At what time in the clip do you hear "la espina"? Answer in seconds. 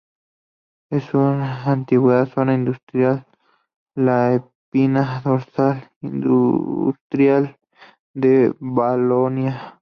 3.93-5.21